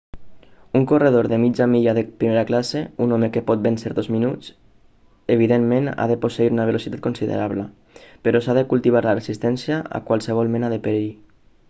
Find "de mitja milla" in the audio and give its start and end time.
1.27-1.93